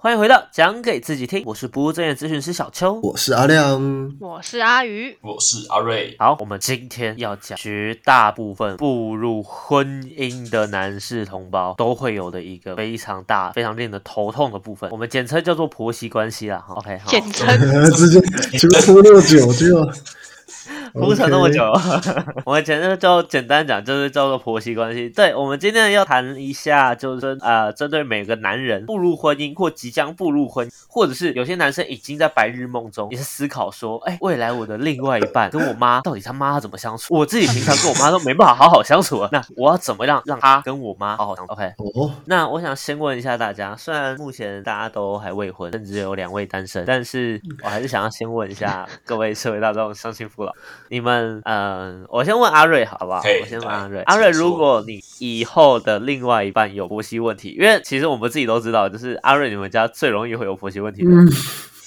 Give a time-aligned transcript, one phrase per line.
[0.00, 3.00] 欢迎回到讲给自己听，我是不务正业咨询师小邱。
[3.02, 4.14] 我是阿亮。
[4.20, 6.14] 我是阿鱼，我是阿瑞。
[6.20, 16.58] 好，我们今天要讲绝大部分步入婚姻的男士同胞都会有的一个非常大、非常令人头痛的部分，我们简称叫做婆媳关系啦。
[16.64, 17.48] 哈 OK，好，简称
[17.90, 18.20] 直接
[18.56, 19.84] 就拖那么久就
[20.94, 21.62] 铺陈那么久，
[22.44, 25.08] 我们简单就简单讲，就是叫做婆媳关系。
[25.08, 37.14] 对，我们今天要谈一下，就是呃，针对每个男人步入婚姻或即将步入婚，或者是有些男生已经在白日梦中，也是思考说，哎，未来我的另外一半跟我妈到底他妈怎么相处？
[37.14, 50.52] 我自己平常跟我妈都没办法好好相处啊，那我要怎么样让他跟我妈好好相处？OK，哦，那我想先问一下大家，虽然目前大家都还未婚，甚至有两位单身，但是我还是想要先问一下各位社会大众、相亲父老，
[50.90, 53.20] 你们，嗯、我先问阿瑞好不好？
[53.42, 54.02] 我先问阿瑞。
[54.02, 61.26] 阿瑞，如果你以后的另外一半有婆媳问题，因为其实我们自己都知道，就是阿瑞你们家最容易会有婆媳问题的嗯，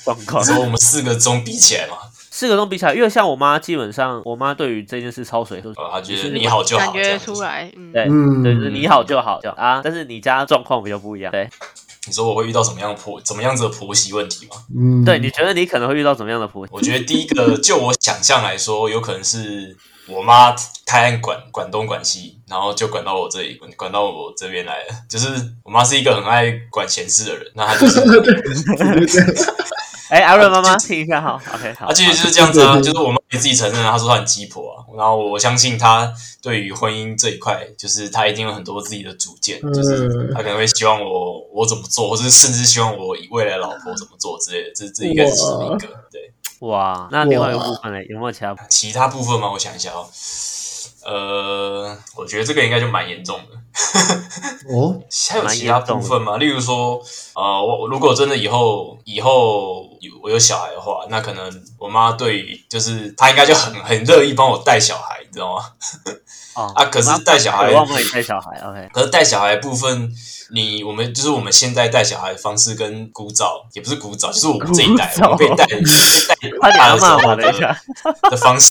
[0.04, 0.44] 状况。
[0.44, 1.98] 说我们四个中比起来嘛，
[2.30, 5.74] 四个都比起来，因为像我妈，基本上我妈对于这件事超水，就
[6.16, 7.42] 是你好就好，感觉出。
[7.42, 9.82] 来，嗯，对嗯对，就是你好就好就好啊。
[9.84, 11.50] 但是你家状况比较不一样，对
[12.12, 14.58] 你说我会遇到什么样的婆，怎么样子的婆媳问题吗？
[14.78, 16.74] 嗯，对，你觉得你可能会遇到怎么样的婆媳？
[16.76, 19.78] 我觉得第一个，就我想象来说，有可能是
[20.10, 20.54] 我妈
[20.86, 24.88] 太爱管管东管西，然后就管到我这里，管管到我这边来了。
[25.10, 25.28] 就是
[25.64, 28.02] 我妈是一个很爱管闲事的人，那她就是
[30.12, 34.84] 哎，阿瑞妈妈听一下好，OK，好啊，其实就是这样子啊，就是我妈也自己承认，她说她很鸡婆啊。
[34.98, 44.72] 然后我相信她对于婚姻这一块，就是她一定有很多自己的主见，就是嗯她可能会希望我我怎么做，或者甚至希望我未来老婆怎么做之类的。
[44.76, 45.88] 这这应该是其中一个。
[46.12, 48.54] 对，哇，那另外一个部分呢，有没有其他？
[48.68, 49.50] 其他部分吗？
[49.50, 50.10] 我想一下哦。
[51.06, 53.58] 呃，我觉得这个应该就蛮严重的。
[54.74, 55.00] 哦，
[55.30, 56.38] 还有其他部分吗？
[56.38, 57.02] 例如说，
[57.36, 65.64] 呃，我我如果真的以后以后有我有小孩的话，那可能我妈对于就是她应该就很很乐意帮我带小孩，你知道吗？
[66.56, 70.12] 哦 啊 可是带小孩渴望帮你带小孩，OK，可是带小孩部分，
[70.54, 75.82] 你我们就是我们现在带小孩的方式跟古早也不是古早，就是我们这一代我们被带被
[76.60, 78.68] 快点阿带大的时候的方式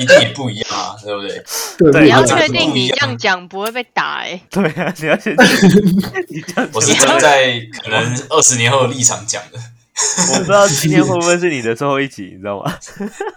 [0.00, 1.44] 一定也不一样啊，对不对？
[1.78, 2.88] 对对你要不确定不一样。
[2.88, 5.32] 你这样讲不会被打哎、对啊，你要先，
[6.28, 9.58] 你这样讲，我是站在可能二十年后的立场讲的，
[10.34, 12.76] 我不知道今天会不会是你的最后一集，你知道吗？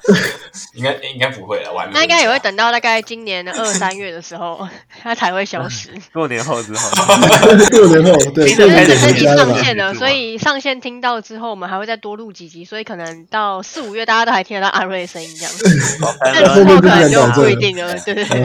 [0.73, 4.67] 应该应该不会了，我还没那应该也会等到大概今年的二三月的时候，
[5.03, 5.89] 它才会消失。
[6.11, 9.53] 过年后之后，过年后对，听着开始过年回因为只是你家了吧？
[9.53, 15.97] 上线了，所以上线听到之后，我们还会再多录几集，所以可能到四五月大家都还听得到阿瑞的声音这样子。
[16.21, 18.41] 但但之后可后面就不能就不一定了，对对对。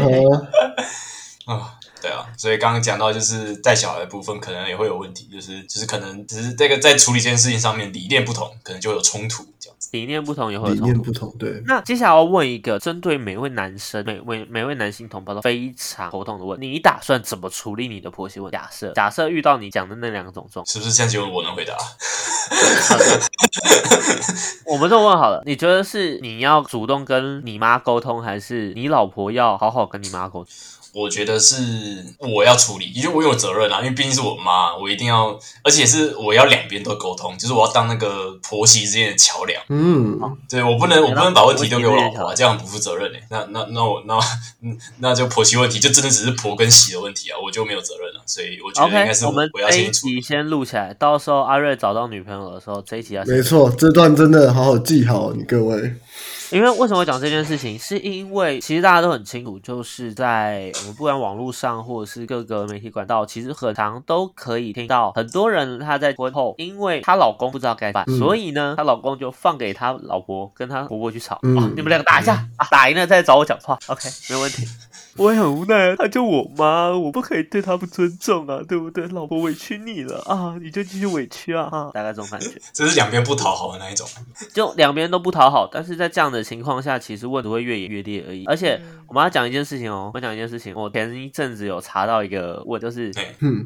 [1.47, 9.89] 啊，对啊，所以刚刚讲到就是带小孩的部分，可能也会有问题，就是就是可能只是这个在处理这件事情上面理念不同，可能就有冲突这样子。
[9.93, 10.95] 理念不同也会有理冲突。
[10.95, 18.57] 念不同，对，那接下来要问一个针对每位男生、每位每位男性同胞都非常头痛的问题：你打算怎么处理你的婆媳问题？
[18.57, 21.77] 假设假设遇到你讲的那两种状况，是不是现在只有我能回答？
[24.67, 30.53] 我们这么问好了，你觉得是你要主动跟你妈沟通，还是你老婆要好好跟你妈沟通？
[30.93, 31.57] 我觉得是
[32.19, 39.63] 我要处理，因为我有责任啊，因为毕竟是我妈，我一定要，而且是我要两边都沟通，就是我要当那个婆媳之间的桥梁。
[39.69, 40.21] 嗯，
[40.51, 44.19] 对我不能，我不能把问题丢给我老婆、这样很不负责任哎、那那那我那
[44.61, 48.23] 嗯那就婆媳问题，就真的只是婆跟媳的问题啊，我就没有责任了。
[48.27, 50.15] 所以我觉得应该是我们我要这一先处理。
[50.17, 55.95] 集先录起来，到时候阿瑞找到女朋友的时候，这一集要先没错，这段真的好好记好，你各位。
[56.53, 68.19] 因为为什么讲这件事情，是因为其实大家都很清楚，就是在我们不管网络上或者是各个媒体管道，其实很常都可以听到很多人她在婚后，因为她老公不知道该办，嗯。
[68.19, 74.67] 所以呢，她老公就放给她老婆跟她婆婆去吵，你们两个打一架啊，打赢了再找我讲话，OK，没问题。
[75.17, 79.07] 我也很无奈，她就我妈，我不可以对她不尊重啊，对不对？
[79.09, 82.51] 老婆委屈你了啊，你就继续委屈啊，啊大概这种感觉。
[82.73, 84.07] 这是两边不讨好的那一种。
[84.55, 88.45] 就两边都不讨好，但是在这样的情况下，其实问题会越演越烈而已。
[88.47, 93.13] 而且嗯我们要讲一件事情哦，我们讲一件事情，我前一阵子有查到一个问，就是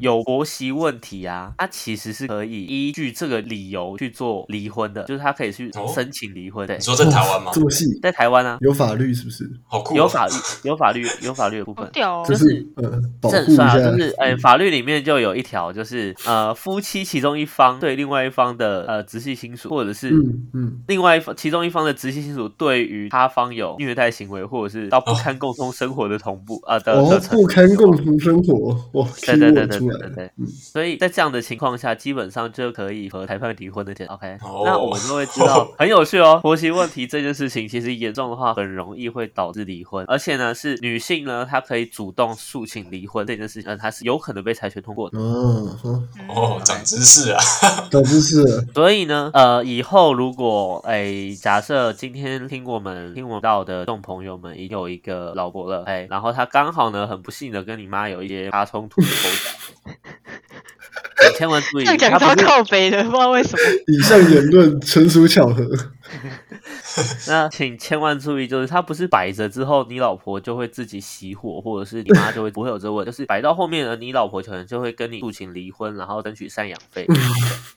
[0.00, 6.66] 有婆媳问题啊，它其实是可以依据这个理由去做离婚的，就是他可以去哦申请离婚。
[6.66, 7.60] 对你，说在台湾吗这？
[7.60, 9.48] 么细，在台湾啊，有法律是不是？
[9.69, 9.96] 好酷、哦！
[9.98, 10.32] 有法律，
[10.64, 11.84] 有法律，有法律的部分。
[11.84, 12.34] 好屌哦就！
[12.34, 33.96] 是呃保护一这很帅啊，下，就是呃，法律里面就有一条，就是呃，夫妻其中一方对另外一方的呃直系亲属，或者是嗯嗯，另外一方其中一方的直系亲属对于他方有虐待行为，或者是到不堪共同生活的同步啊、呃的不堪共同生活，哇，对对对对对对对嗯，所以在这样的情况下，基本上就可以和裁判离婚的。
[34.08, 36.38] OK，、哦那我们就会知道很有趣哦。
[36.42, 45.19] 婆媳问题这件事情，其实严重的话，很容易会导致离婚，而且呢，是女性呢，他可以主动诉请离婚这件事情，呃，他是有可能被裁决通过的。
[45.19, 45.90] 哦，好
[46.34, 47.38] 哦，长知识啊！
[47.90, 48.43] 长知识，
[48.73, 59.12] 所以呢，呃，以后如果哎，假设今天听我们听我们到的众朋友们已有一个老婆了，哎，然后他刚好呢很不幸的跟你妈有一些发冲突的口
[59.44, 59.93] 角，
[61.29, 63.58] 你千万注意，他不是靠北的，不知道为什么。
[63.87, 65.64] 以上言论纯属巧合，
[67.29, 77.06] 那请千万注意，就是他不是摆着之后，你老婆就会自己熄火，或者是你妈就会不会有这问题，就是摆到后面呢，你老婆可能就会跟你诉请离婚，然后争取赡养费。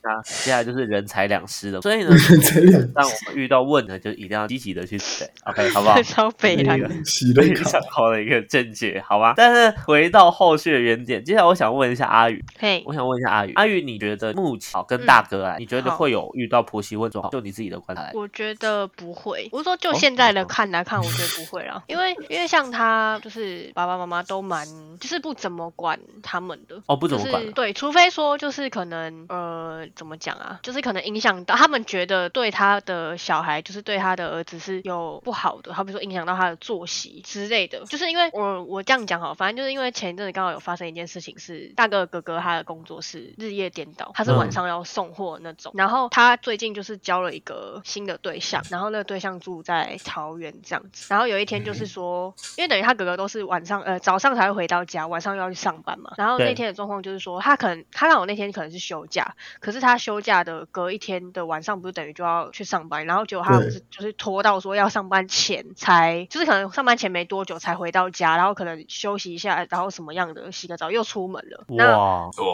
[0.02, 1.80] 那接下来就是人财两失了。
[1.80, 6.00] 所以呢，才两当我们遇到问呢，就一定要积极的去对，OK，好不好？
[6.02, 6.88] 超北蓝的。
[7.04, 9.34] 洗了非常好的 一个见解，好吧？
[9.36, 17.30] 但是回到后续的原点，接下来我想问一下阿宇，嘿，我想问一下阿宇，阿宇，你觉得目前好跟大哥啊，你觉得会有遇到婆媳问状况？
[17.32, 19.48] 就你自己的观察来，我觉得不会。
[19.50, 21.82] 我是说，就哦现在的看来看，我觉得不会啦。
[21.88, 24.66] 因为因为像他，就是爸爸妈妈都蛮，
[24.98, 26.82] 就是不怎么管他们的。
[26.86, 37.84] 哦，不怎么管了，就是对，除非说就是可能呃怎么讲啊，就是可能影响到他们觉得对他的小孩，就是对他的儿子是有不好的，好比说影响到他的作息之类的。
[37.86, 71.90] 就是因为我我这样讲好，反正就是因为前一阵子刚好有发生一件事情是，大哥哥哥他的工作是日夜颠倒，他是晚嗯上要送货那种，然后他最近就是交了一个新的对象，然后那个对象住在桃园这样子，然后有一天就是说，因为等于他哥哥都是晚上呃早上才会回到家，晚上又要去上班嘛，然后那天的状况就是说，他可能他让我那天可能是休假，可是他休假的隔一天的晚上不是等于就要去上班，然后结果他不是就是拖到说要上班前才，就是可能上班前没多久才回到家，然后可能休息一下，然后什么样的洗个澡又出门了，那。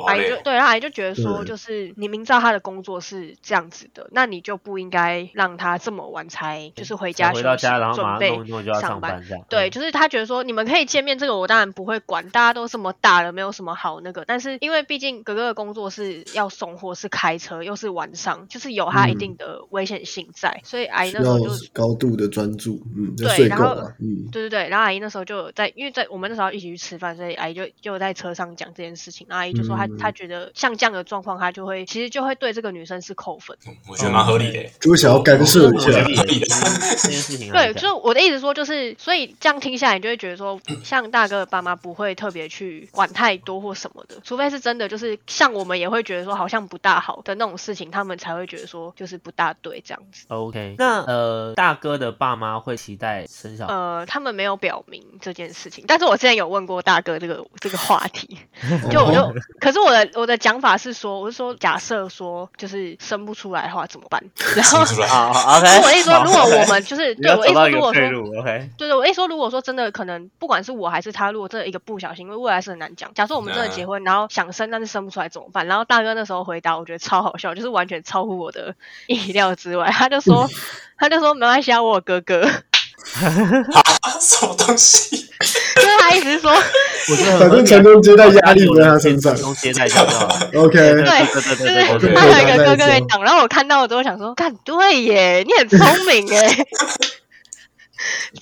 [0.06, 9.22] 阿姨就对，然后阿姨就觉得说，就是你明知道他的工作是这样子的，那你就不应该让他这么晚才就是回家休息，回到家，然后马上准备弄一弄就要上班。
[9.28, 14.24] 这样，对，嗯，就是他觉得说你们可以见面，这个我当然不会管，大家都这么大了，没有什么好那个。
[14.24, 29.26] 但是因为毕竟哥哥的工作是要送货，是开车，又是晚上，就是有他一嗯定的危险性在，所以阿姨那时候就高度的专注，嗯，对然后嗯，对对对，然后阿姨那时候就有在，因为在我们那时候一起去吃饭，所以阿姨就就在车上讲这件事情。
[29.28, 33.56] 然后阿姨就说她、嗯她觉得像这样的状况，她就会其实就会对这个女生是扣分。
[33.88, 34.64] 我觉得蛮合理的。
[34.80, 36.26] 就会想要干涉一下 我的
[36.96, 50.24] 这件事情对，就是我的意思说，就是所以这样听下来，你就会觉得说， 像大哥的爸妈不会特别去管太多或什么的，除非是真的就是像我们也会觉得说好像不大好的那种事情，他们才会觉得说就是不大对这样子。
[50.28, 64.22] OK，那呃，大哥的爸妈会期待生小孩，呃，他们没有表明这件事情，但是我之前有问过大哥这个这个话题，哦 就我就，可是我的我的讲法是说，我是说假设说就是生不出来的话怎么办？
[64.54, 64.84] 然后
[65.32, 68.02] 好，OK，我一说，如果我们就是对我一说，如果说
[68.76, 73.12] 对对，我一说，如果说真的可能，不管是我还是他，如果真的一个不小心，因为未来是很难讲。
[73.14, 75.66] 假设我们真的结婚，然后想生，但是生不出来怎么办？
[75.66, 78.74] 然后大哥那时候回答，我觉得超好笑，就是完全超乎我的
[79.06, 79.90] 意料之外。
[79.90, 80.48] 他就说，
[80.98, 82.48] 他就说没关系啊，我有哥哥，
[84.20, 85.16] 什么东西？
[85.74, 86.52] 就是他意思是说，
[87.38, 90.50] 反正传宗接代压力不在他身上传宗接代就好了。
[90.54, 91.06] OK，对对
[91.56, 93.22] 对对他有一个哥哥可以挡。
[93.22, 96.66] 然后我看到我之后想说，干对耶，你很聪明耶，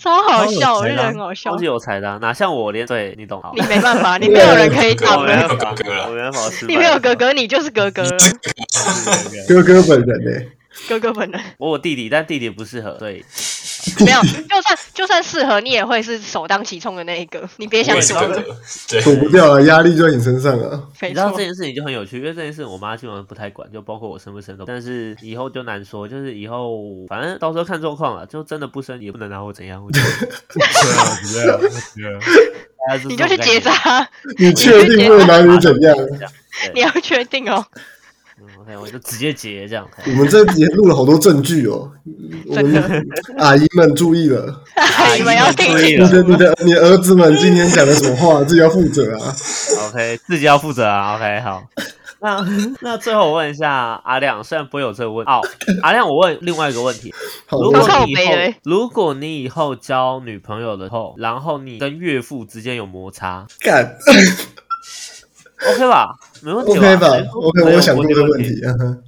[0.00, 1.64] 超好笑，我就觉得很好笑超级。
[1.64, 3.62] 有才的啊，哪像我连对你懂你。
[3.66, 6.40] 没办法，你没有人可以挡我没的，办法，有哥哥了我没办法。
[6.68, 8.04] 你没有哥哥，你就是哥哥，
[9.48, 10.30] 哥哥本人呢？
[10.88, 11.40] 哥哥本人。
[11.58, 13.24] 我我弟弟，但弟弟不适合，对，
[14.04, 17.48] 没有，就算就算适合，你也会是首当其冲的那一个。
[17.56, 18.42] 你别想躲了，
[19.04, 20.82] 躲不掉了，压力就在你身上啊。
[21.00, 21.44] 没错你知道这。
[21.44, 24.64] 件事情就很有趣，因为这件事我妈基本上不太管，就包括我生不生都。
[24.64, 29.84] 但是以后就难说，就是以后反正到时候看状况了，就真的不生也不能拿我怎样。
[29.84, 30.70] 我觉得 对啊，
[31.32, 31.58] 对啊，
[31.94, 32.20] 对啊，
[32.88, 33.60] 大家是你就去结。
[33.60, 35.96] 扎，你确定不能拿你怎样？
[36.74, 37.64] 你要确定哦。
[38.40, 39.88] 嗯，OK，我就直接结这样。
[40.06, 41.90] 我们这也录了好多证据哦，
[42.46, 43.06] 我们
[43.38, 44.62] 阿姨们注意了，
[45.16, 49.34] 你们要听注意你的、你的、你儿子们今天讲的什么话，自己要负责啊。
[49.88, 51.14] OK，自己要负责啊。
[51.14, 51.62] OK，好。
[52.20, 52.42] 那
[52.80, 55.40] 那最后我问一下阿亮，虽然不会有这个问哦，
[55.82, 57.14] 阿亮，我问另外一个问题：
[57.50, 63.94] 如果你以后如果你以后交女朋友的后，然后你跟岳父之间有摩擦干
[65.70, 66.14] ，OK 吧？
[66.42, 68.60] 没问题 OK 吧？OK，没有我想过这个问题。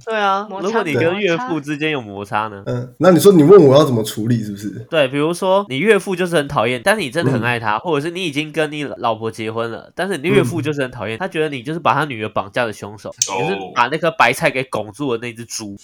[0.05, 2.63] 对啊，如果你跟岳父之间有摩擦呢？
[2.65, 4.69] 嗯，那你说你问我要怎么处理，是不是？
[4.89, 15.75] 对，比如说你岳父就是很讨厌，但是你真的很嗯爱他，或者是你已经跟你老婆结婚了，但是你岳父就是很讨厌，他觉得你就是把他女儿绑架的凶手，哦你是把那颗白菜给拱住的那只猪，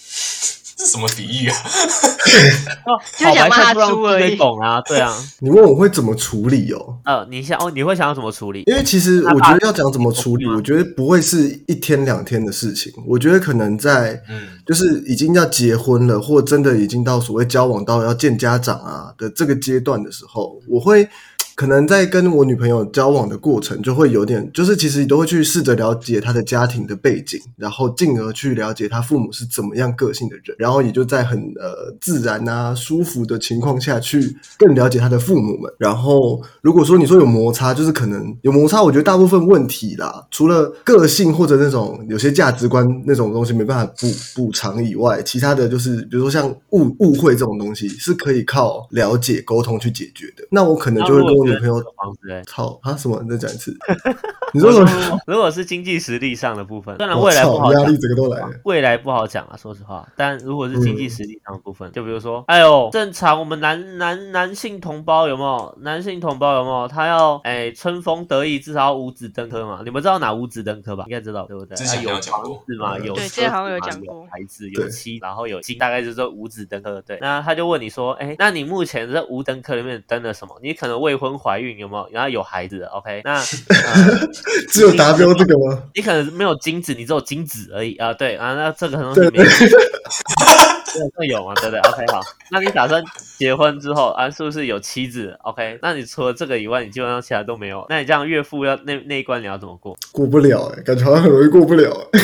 [0.84, 1.56] 这什么比喻啊？
[2.84, 6.98] 哦，就想骂他好白菜不让给猪而已拱啊，对啊， 你问我会怎么处理哦？
[7.04, 8.64] 呃，你想哦，你会想要怎么处理？
[8.66, 12.92] 因为其实我觉得要讲怎么处理，我觉得不会是一天两天的事情。
[13.06, 21.08] 我觉得可能在嗯，就是已经要结婚了，或真的已经到所谓交往到要见家长啊的这个阶段的时候，我会
[21.54, 35.72] 可能在跟我女朋友交往的过程，就会有点，就是其实都会去试着了解她的家庭的背景，然后进而去了解她父母是怎么样个性的人，然后也就在很呃自然啊舒服的情况下去更了解她的父母们。
[35.78, 50.44] 然后如果说你说有摩擦，就是可能有摩擦，我觉得大部分问题啦，除了个性或者那种有些价值观那种东西没办法补补偿以外，其他的就是比如说像误误会这种东西是可以靠了解沟通去解决的。
[50.50, 53.20] 那我可能就会跟我女朋友那如果觉得这个房子欸操他什么？
[53.22, 53.76] 你再讲一次。
[54.54, 55.18] 你说什么？
[55.26, 58.50] 如果是经济实力上的部分，当然未来不好讲力，整个都来了。
[58.64, 60.06] 未来不好讲啊，说实话。
[60.16, 65.74] 但如果是经济嗯实力上的部分，就比如说，哎呦，正常我们男男男性同胞有没有？
[65.80, 66.86] 男性同胞有没有？
[66.86, 69.80] 他要哎春风得意，至少要五子登科嘛。
[69.84, 71.04] 你们知道哪五子登科吧？
[71.08, 71.76] 应该知道对不对？
[71.76, 77.02] 之前啊有讲过子嘛，嗯有对之前好像有讲过孩子有对妻，然后有金，大概就是这五子登科。
[77.02, 80.54] 对，那他就问你说，哎，那你目前这五登科里面登了什么？
[80.62, 82.08] 你可能未婚怀孕有没有？
[82.12, 83.22] 然后有孩子的，OK？
[83.26, 84.28] 那、呃、
[84.70, 85.82] 只有达标这个吗？
[85.94, 88.12] 你可能没有精子，你只有精子而已啊。
[88.12, 89.44] 对啊，那这个很容对易没有。
[89.44, 91.54] 这这有嘛？
[91.56, 91.80] 对不对？
[91.90, 92.20] OK，好，
[92.52, 93.02] 那你打算
[93.36, 97.84] 结婚之后啊，是不是有妻子？OK，那你除了这个以外，你基本上其他都没有。
[97.88, 99.96] 那你这样岳父要那那一关你要怎么过？
[100.12, 102.20] 过不了哎、感觉好像很容易过不了、欸。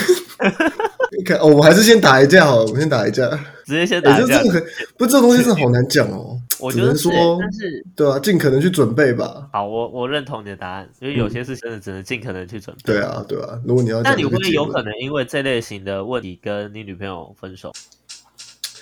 [1.18, 3.28] 你看、哦，我们还是先打一架好了，我们先打一架。
[3.66, 4.48] 直接先哎、打一架这这。
[4.48, 4.62] 个很
[4.96, 6.38] 不，这种东西是好难讲哦。
[6.60, 9.48] 我觉得是只能说欸，但是对啊，尽可能去准备吧。
[9.52, 12.92] 好，我我认同你的答案，因为有些事真的只能尽可能去准备。
[12.92, 13.60] 对啊，对啊。
[13.66, 17.72] 如果你要那你会有可能因为这类型的问题跟你女朋友分手？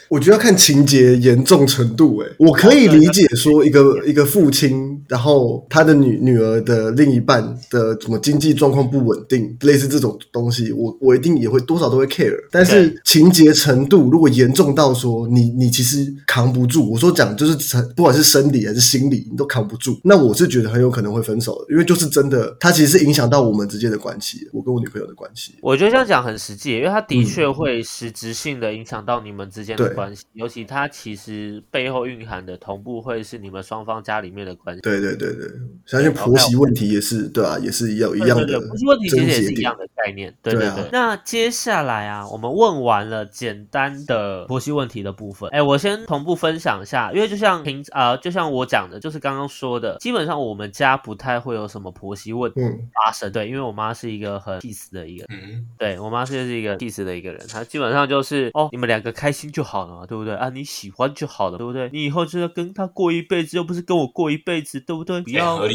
[0.09, 2.19] 我觉得要看情节严重程度。
[2.19, 12.35] 哎，我可以理解说一个一个父亲，然后他的女女儿的另一半的什么经济状况不稳定，类似这种东西，我我一定也会多少都会 care。
[12.51, 17.57] 但是情节程度如果严重到说你你其实扛不住，我说讲就是
[17.97, 25.55] 不管是生理还是心理，你都扛不住，那我是觉得很有可能会分手的，因为就是真的，它其实是影响到我们之间的关系，我跟我女朋友的关系。
[25.61, 34.81] 我觉得这样讲很实际，因为它的确会实质性的影响到你们之间的对关系，尤其它其实背后蕴含的同步会是你们双方家里面的关系。
[34.83, 35.49] 对对对对，
[35.87, 39.77] 相信婆媳问题也是对啊，也是一样一样的对对对，不是问题，其实也是一样。
[39.79, 40.35] 的概念。
[40.43, 40.91] 对对啊对对。
[40.93, 53.31] 那接下来啊，我们问完了简单的婆媳问题的部分，哎，我先同步分享一下，因为就像平啊、就像我讲的，就是刚刚说的，基本上我们家不太会有什么婆媳问题嗯，发生。
[53.31, 55.41] 对，因为我妈是一个很 peace 的一个人。
[55.41, 60.49] 嗯，对我妈是一个 peace 的一个人，她基本上就是哦，你们两个开心就好了嘛，对不对啊？
[60.51, 61.89] 你喜欢就好了，对不对？
[61.93, 65.21] 你以后就要跟他过一辈子，又不是跟我过一辈子，对不对？
[65.23, 65.67] 不哎要合。
[65.67, 65.73] 不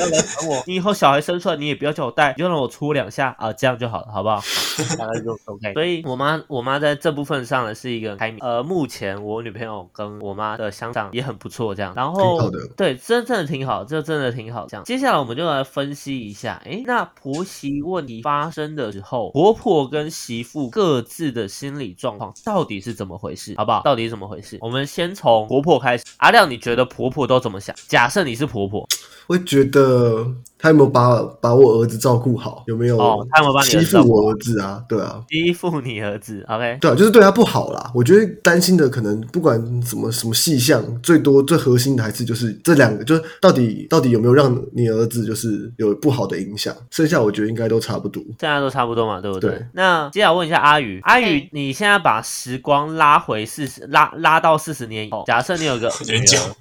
[0.00, 0.62] 要来烦我。
[0.66, 4.40] 你以后小孩生出来，你也不要叫我带，你就让我搓两下啊，这样就好了，好不好？
[4.96, 5.74] 大概就 OK。
[5.74, 8.38] 所以我妈，我妈在这部分上呢是一个开明。
[8.40, 11.92] 呃，目前我女朋友跟我妈的相长也很不错，这样。
[11.96, 12.38] 然后
[12.76, 14.66] 对，真真的挺好，这真的挺好。
[14.68, 23.80] 这样，接下来我们就来分析一下，诶，那婆媳问题发生的时候，婆婆跟媳妇各自的心理状况到底是怎么回事，好不好？
[23.80, 24.58] 到底怎么回事？
[24.60, 26.04] 我们先从婆婆开始。
[26.18, 27.74] 阿亮，你觉得婆婆都怎么想？
[27.88, 28.86] 假设你是婆婆，
[29.26, 30.26] 会觉得
[30.60, 34.82] 他有没有把把我儿子照顾好，有没有哦他有没有把你欺负我儿子啊？
[34.88, 36.78] 对啊，欺负你儿子，OK？
[36.80, 37.90] 对啊，就是对他不好啦。
[37.94, 48.22] 我觉得担心的可能不管什么什么细项，最多最核心的还是就是这两个，就是到底到底有没有让你儿子就是有不好的影响，剩下我觉得应该都差不多。
[48.38, 49.50] 剩下都差不多嘛，对不对？
[49.50, 56.54] 对那接下来问一下阿宇，阿宇，你现在把时光拉回四十，拉拉到四十年以后，假设你有个 有点久女儿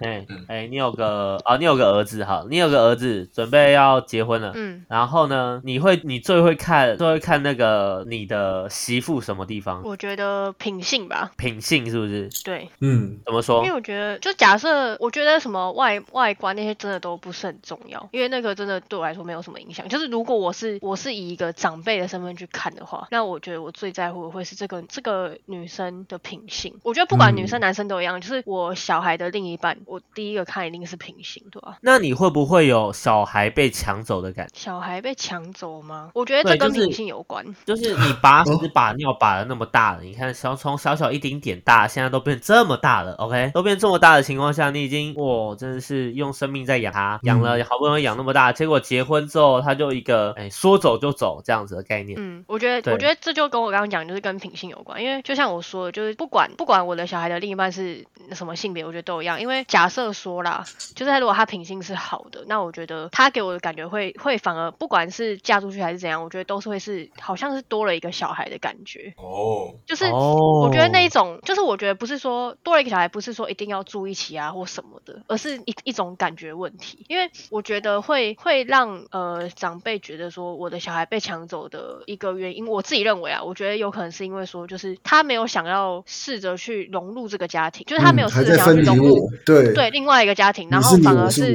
[0.00, 4.52] 哎嗯哎，你有个哦，你有个儿子哈，你有个儿子准备要结婚了。
[4.54, 9.82] 嗯，然后呢，你会你最会看最会看那个你的媳妇什么地方？
[9.84, 12.28] 我觉得品性吧，品性是不是？
[12.44, 13.74] 对，嗯，怎么说因为？
[13.74, 19.88] 我觉得，就假设我觉得什么外外观那些真的都不是很重要，因为那个真的对我来说没有什么影响。
[19.88, 26.74] 就是如果我是我是以一个长辈的身份去看的话，那我觉得我最在乎的会是这个这个女生的品性。
[26.82, 34.52] 我觉得不管女生嗯男生都一样，就是我小孩的另一半，我第一个看一定是品性，对吧、那你会不会有小孩被抢走的感觉？
[34.54, 36.10] 小孩被抢走吗？
[36.14, 37.44] 我觉得这跟品性有关。
[37.64, 52.18] 就是你把哦屎把尿把的那么大了，你看小从小小一丁点大，现在都变这么大了，OK，都变这么大的情况下，你已经哇，真的是用生命在养它，养了好不容易养那么大，结果结婚之后，他就一个哎说走就走这样子的概念。
[52.20, 55.02] 嗯，我觉得，我觉得这就跟我刚刚讲，就是跟品性有关。
[55.02, 59.40] 因为就像我说的，就是不管不管我的小孩的另一半是什么性别，我觉得都一样。
[59.40, 60.64] 因为假设说啦，
[60.94, 69.12] 就是他如果他品性是好的，那我觉得他给我的感觉会会反而不管是嫁出去还是怎样，我觉得都是会是好像是多了一个小孩的感觉。
[69.16, 77.04] 哦，就是哦我觉得那一种，就是我觉得不是说多了一个小孩，不是说一定要住一起啊或什么的，而是一一种感觉问题。
[77.08, 91.54] 因为我觉得会会让呃长辈觉得说我的小孩被抢走的一个原因，我自己认为啊，我觉得有可能是因为说就是他没有想要试着去融入这个家庭，就是他没有试着想要去融入我，对对另外一个家庭，然后反而我是。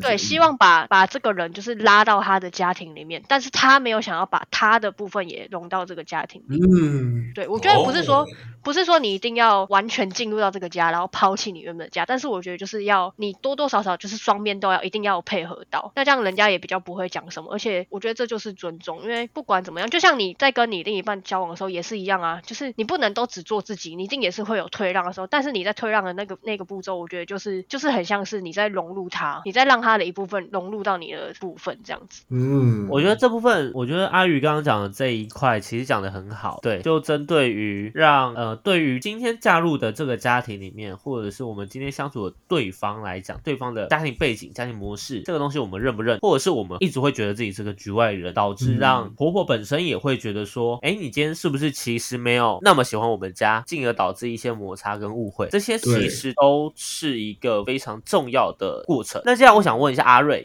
[0.00, 6.70] 对，希望把把这个人就是拉到他的家庭里面，但是他没有想要把他的部分也融到这个家庭里面。
[6.70, 8.26] 嗯，对，我觉得不是说、哦
[8.62, 32.22] 不是说你一定要完全进入到这个家，然后抛弃你原本的家，但是我觉得就是要你多多少少就是双边都要一定要配合到，那这样人家也比较不会讲什么，而且我觉得这就是尊重，因为不管怎么样，就像你在跟你另一半交往的时候也是一样啊，就是你不能都只做自己，你一定也是会有退让的时候，但是你在退让的那个那个步骤，我觉得就是就是很像是你在融入他，你在让他的一部分融入到你的部分这样子。
[32.30, 36.60] 嗯，我觉得这部分，我觉得阿宇刚刚讲的这一块其实讲的很好。
[36.62, 59.20] 对，就针对于让呃，对于今天嫁入的这个家庭里面，或者是我们今天相处的对方来讲，对方的家庭背景、家庭模式这个东西我们认不认，或者是我们一直会觉得自己是个局外人，导致嗯让婆婆本身也会觉得说，哎、你今天是不是其实没有那么喜欢我们家，进而导致一些摩擦跟误会，这些其实都是一个非常重要的过程。
[59.24, 60.44] 那这样我想问一下阿瑞，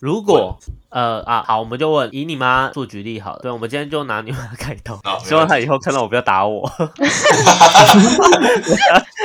[0.00, 0.58] 如果
[0.88, 6.70] 呃啊好，我们就问以你妈做举例好了，对，我们今天就拿你妈开头，好希望她以后看到我不要打我，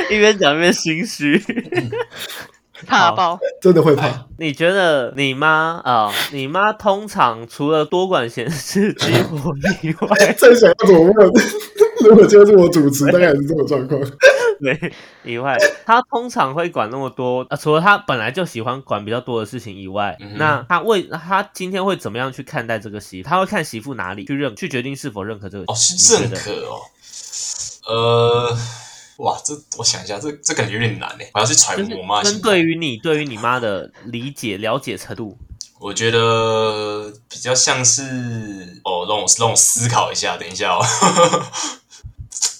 [0.09, 1.41] 一边讲一边心虚。
[2.85, 4.25] 怕爆，真的会怕。
[4.37, 11.31] 你觉得你妈啊、你妈通常除了多管闲事、鸡婆以外，在想要怎么问？
[12.03, 13.99] 如果今天是我主持，大概也是这种状况。
[14.59, 17.55] 对以外，他通常会管那么多啊？
[17.57, 23.29] 除了他本来就喜欢管比较多的事情以外，嗯那他为他今天会怎么样去看待这个媳妇？
[23.29, 25.63] 她会看媳妇哪里去认去决定是否认可这个？
[25.71, 26.79] 哦，是认可哦。
[27.87, 28.57] 呃，
[29.17, 31.29] 哇，这我想一下，这这感觉有点难诶。
[31.33, 35.37] 我要去揣就是摩我妈的针对于你对于你妈的理解了解程度，
[35.79, 38.01] 我觉得比较像是
[38.83, 40.81] 哦，让我让我思考一下，等一下哦，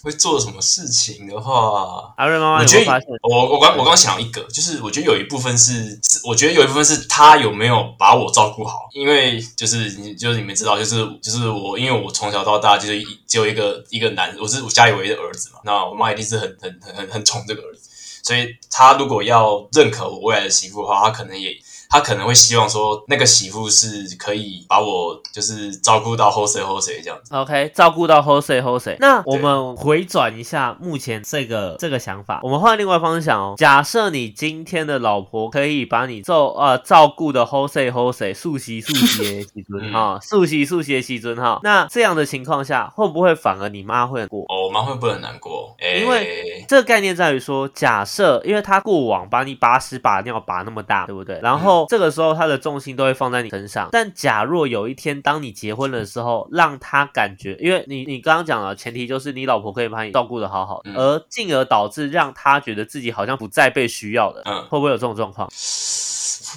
[0.05, 3.01] 会做什么事情的话，阿瑞妈妈我觉得？
[3.27, 17.89] 我我刚我刚想到一个，就是我觉得有一部分是，是我觉得有一部分是他有没有把我照顾好，因为就是你就是你们知道，就是就是我，因为我从小到大就是一只有一个一个男，我是我家里唯一的儿子嘛，那我妈一定是很很很很很宠这个儿子，
[18.21, 21.49] 所以他如果要认可我未来的媳妇的话，他可能也
[21.89, 27.35] 他可能会希望说那个媳妇是可以把我就是照顾到后谁后谁这样子。
[27.35, 28.97] OK，照顾到 Jose Jose。
[28.99, 33.55] 那我们回转一下目前这个这个想法，我们换另外方向哦。
[33.57, 41.59] 假设你今天的老婆可以把你照呃照顾的 Jose Jose 素习素习的喜尊嗯哈，素习素习的喜尊哈。
[41.63, 44.41] 那这样的情况下，会不会反而你妈会很过？
[44.43, 45.75] 哦，我妈会不会很难过？
[45.79, 51.39] 诶因为这个概念在于说，假设因为他过往把你把屎把尿把那么大，对不对？
[51.41, 53.89] 然后这个时候他的重心都会放在你身上。
[53.91, 65.49] 但假若有一天当你结婚的时候，让他感觉，因为你你刚刚讲了，前提就是你老婆可以把你照顾的好好的，嗯而进而导致让他觉得自己好像不再被需要了，嗯会不会有这种状况？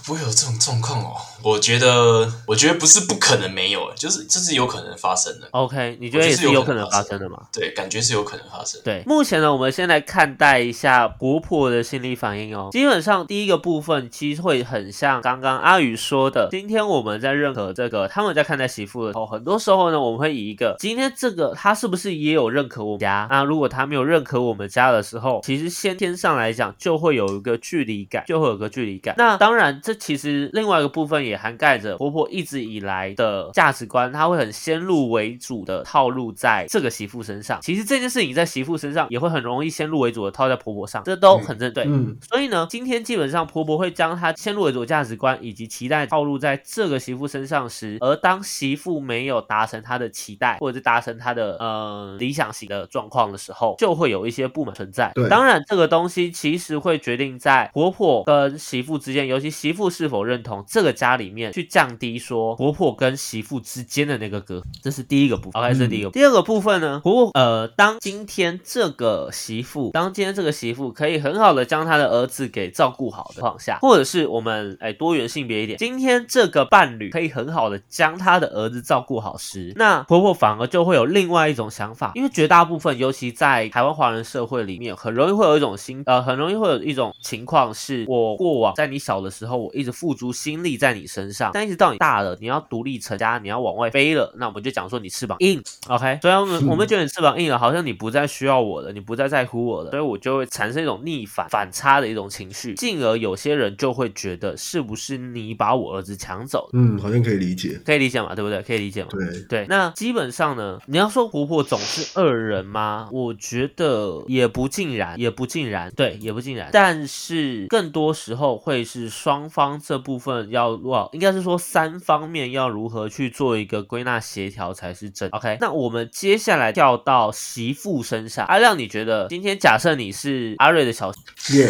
[0.07, 1.17] 不会有这种状况哦。
[1.43, 5.49] 我觉得，我觉得不是不可能没有，就是这是有可能发生的。
[5.51, 7.43] OK，你觉得也是有可能发生的吗？
[7.53, 8.81] 对，感觉是有可能发生。
[8.85, 12.69] 对，目前呢，我们先来看待一下婆婆的心理反应哦。
[12.71, 23.27] 基本上第一个部分其实会很像刚刚阿宇说的，今天我们在认可这个，他们在看待媳妇的时候，很多时候呢，我们会以一个今天这个他是不是也有认可我们家？
[23.31, 29.15] 那如果他没有认可我们家的时候，其实先天上来讲就会有一个距离感，就会有个距离感。
[29.17, 37.59] 那当然，这其实另外一个部分也涵盖着婆婆一直以来的价值观，她会很先入为主的套路在这个媳妇身上。
[37.63, 41.85] 其实这件事情在媳妇身上也会很容易先入为主的套在婆婆上，这都很正对。
[41.87, 55.13] 嗯，所以呢，今天基本上婆婆会将她先入为主的价值观以及期待套路在这个媳妇身上时，而当媳妇没有达成她的期待，或者是达成她的呃理想型的状况的时候，就会有一些不满存在。
[55.15, 65.63] 对当然这个东西其实会决定在婆婆跟媳妇之间，尤其媳妇是否认同这个家里面去降低说婆婆跟媳妇之间的那个隔阂，这是第一个部分。
[65.63, 66.11] OK，这是第一个。
[66.11, 106.69] 第二个部分呢，婆婆呃，当今天这个媳妇，当今天这个媳妇可以很好的将她的儿子给照顾好的况下，或者是我们哎多元性别一点，今天这个伴侣可以很好的将他的儿子照顾好时，那婆婆反而就会有另外一种想法，因为绝大部分，尤其在台湾华人社会里面，很容易会有一种心呃，很容易会有一种情况是，我过往在你小的时候，我一直付诸心力在你身上，但一直到你大了，你要独立成家，你要往外飞了，那我们就讲说你翅膀硬，OK，所以我们我们觉得你翅膀硬了，好像你不再需要我了，你不再在乎我了，所以我就会产生一种逆反反差的一种情绪，进而有些人就会觉得是不是你把我儿子抢走？
[106.73, 107.81] 嗯，好像可以理解。
[107.85, 108.35] 可以理解嘛？
[108.35, 108.63] 对不对？
[108.63, 109.09] 可以理解嘛？
[109.13, 113.09] 对，对，那基本上呢，你要说婆婆总是恶人吗？
[113.13, 116.69] 我觉得也不尽然，也不尽然，对，也不尽然。
[116.73, 125.29] 但是更多时候会是双方这部分要哇，应该是说三方面要如何去做一个归纳协调才是真。
[125.31, 131.11] OK，那我们接下来跳到媳妇身上，阿亮，你觉得今天假设你是阿瑞的小，
[131.55, 131.69] 耶、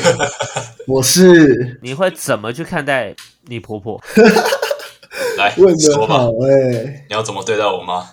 [0.87, 2.98] 我是你会怎么去看待
[3.47, 4.01] 你婆婆？
[5.39, 8.05] 来问的说吧好，哎、你要怎么对待我妈？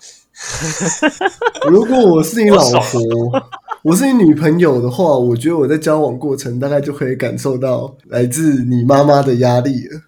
[1.70, 3.02] 如果我是你老婆，
[3.84, 10.02] 我是你女朋友的话，我觉得我在交往过程大概就可以感受到来自你妈妈的压力了，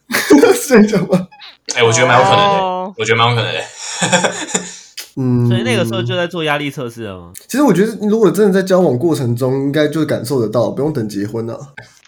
[0.53, 1.27] 是这样吗？
[1.75, 3.61] 哎、我觉得蛮有可能的、哦我觉得蛮有可能的、
[5.17, 7.31] 嗯，所以那个时候就在做压力测试了吗？
[7.47, 11.57] 其实我觉得，如果真的在交往过程中，应该就感受得到，不用等结婚啊。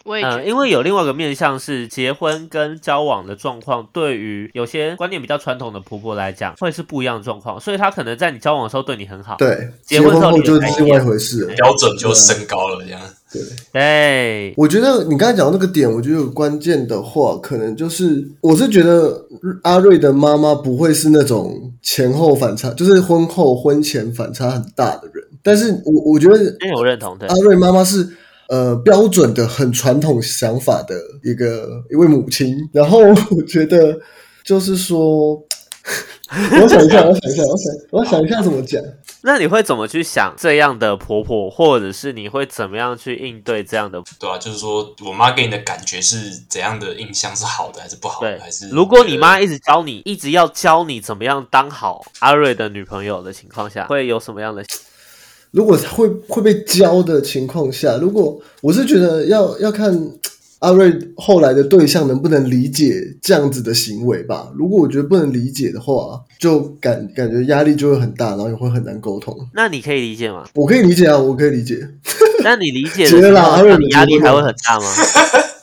[0.10, 11.54] 嗯，我也觉得，因为有另外一个面向是结婚跟交往的状况，对于有些观念比较传统的婆婆来讲，会是不一样的状况，所以她可能在你交往的时候对你很好，对，结婚之后后就另外一回事了。
[11.56, 13.00] 标准就升高了，这样。
[13.32, 13.42] 对，
[13.72, 19.24] 对，我觉得你刚才讲的那个点，我觉得有关键的话，可能就是我是觉得
[19.62, 25.24] 阿瑞的妈妈不会是那种前后反差，就是婚后婚前反差很大的人。
[25.44, 28.10] 但是我我觉得真有认同，对阿，瑞妈妈是
[28.50, 33.98] 呃标准的很传统想法的一个一位母亲，然后我觉得
[34.44, 35.36] 就是说，
[36.62, 38.82] 我想一下，我想一下，我想我想一下怎么讲。
[39.22, 44.02] 那你会怎么去想这样的婆婆，或者是你会怎么样去应对这样的？
[44.18, 47.36] 对啊，就是说我妈给你的感觉是怎样的印象？
[47.36, 48.40] 是好的还是不好对的？
[48.40, 54.64] 还是，如果你妈一直教你，一直要教你怎么样当好阿瑞的女朋友的情况下，会有什么样的？
[55.52, 59.98] 如果会会被教的情况下，如果我是觉得要要看
[60.60, 64.52] 阿瑞后来的对象能不能理解这样子的行为吧。
[64.56, 69.36] 如果我觉得不能理解的话，就感感觉压力就会很大，然后也会很难沟通。
[69.54, 70.46] 那你可以理解吗？
[70.56, 71.80] 我可以理解啊，我可以理解，
[72.44, 74.86] 那你理解的结了时候，那啦阿瑞你你压力还会很大吗？